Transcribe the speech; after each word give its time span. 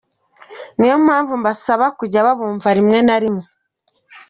niyo 0.77 0.95
mpamvu 1.05 1.33
mbasaba 1.41 1.85
kujya 1.97 2.25
babumva 2.27 2.67
rimwe 2.77 2.99
na 3.07 3.17
rimwe.” 3.21 3.43